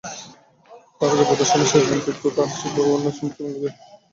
তাঁর 0.97 1.11
আগের 1.13 1.27
প্রদর্শনীগুলো 1.29 1.69
শিরোনাম 1.71 1.99
থেকেও 2.07 2.35
তাঁর 2.37 2.49
শিল্প 2.53 2.77
ভাবনা 2.81 3.11
সম্পর্কে 3.11 3.39
ধারণা 3.39 3.53
মিলবে। 3.53 3.69